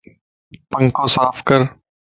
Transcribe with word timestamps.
پنکو 0.69 1.05
صاف 1.13 1.37
ڪر 1.47 1.61